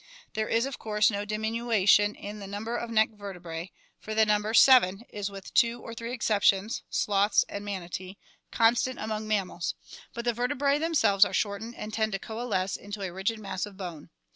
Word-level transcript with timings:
There 0.33 0.49
is 0.49 0.65
of 0.65 0.79
course 0.79 1.11
no 1.11 1.25
diminution 1.25 2.15
in 2.15 2.39
the 2.39 2.47
num 2.47 2.63
ber 2.63 2.75
of 2.75 2.89
neck 2.89 3.11
vertebrae, 3.11 3.71
for 3.99 4.15
the 4.15 4.25
number, 4.25 4.51
seven, 4.55 5.03
is 5.09 5.29
with 5.29 5.53
two 5.53 5.79
or 5.79 5.93
three 5.93 6.11
exceptions 6.11 6.81
(sloths 6.89 7.45
and 7.47 7.63
manatee) 7.63 8.17
constant 8.51 8.97
among 8.97 9.27
mammals; 9.27 9.75
but 10.15 10.25
the 10.25 10.33
vertebrae 10.33 10.79
themselves 10.79 11.23
are 11.23 11.33
shortened 11.33 11.75
and 11.75 11.93
tend 11.93 12.13
to 12.13 12.17
coalesce 12.19 12.77
into 12.77 13.03
a 13.03 13.13
rigid 13.13 13.37
mass 13.37 13.67
of 13.67 13.77
bone. 13.77 14.09